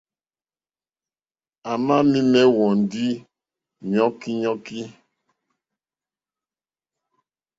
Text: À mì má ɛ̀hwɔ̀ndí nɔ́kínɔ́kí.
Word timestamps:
À 1.69 1.71
mì 1.85 1.85
má 1.85 1.95
ɛ̀hwɔ̀ndí 2.43 3.05
nɔ́kínɔ́kí. 3.93 4.81